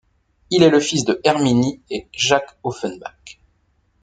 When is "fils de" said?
0.79-1.21